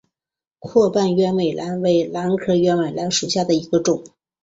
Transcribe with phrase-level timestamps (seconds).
[0.57, 4.03] 阔瓣鸢尾兰为兰科鸢尾兰属下的一个种。